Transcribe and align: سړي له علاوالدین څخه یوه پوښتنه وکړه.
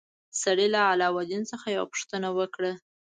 سړي 0.41 0.67
له 0.75 0.81
علاوالدین 0.91 1.43
څخه 1.51 1.67
یوه 1.75 1.89
پوښتنه 1.91 2.27
وکړه. 2.37 2.71